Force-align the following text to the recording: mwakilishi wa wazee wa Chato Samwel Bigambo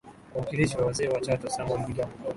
mwakilishi 0.35 0.77
wa 0.77 0.85
wazee 0.85 1.07
wa 1.07 1.21
Chato 1.21 1.49
Samwel 1.49 1.85
Bigambo 1.87 2.13